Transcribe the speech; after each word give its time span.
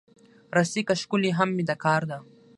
رسۍ 0.57 0.81
که 0.87 0.95
ښکلې 1.01 1.31
هم 1.37 1.49
وي، 1.55 1.63
د 1.69 1.71
کار 1.83 2.01
ده. 2.09 2.17